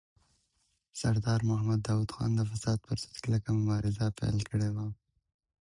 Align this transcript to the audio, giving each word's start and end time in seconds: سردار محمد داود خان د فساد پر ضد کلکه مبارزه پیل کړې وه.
سردار 0.99 1.39
محمد 1.49 1.79
داود 1.87 2.09
خان 2.15 2.29
د 2.35 2.39
فساد 2.51 2.77
پر 2.85 2.97
ضد 3.03 3.15
کلکه 3.23 3.49
مبارزه 3.59 4.05
پیل 4.19 4.37
کړې 4.49 4.69
وه. 4.75 4.85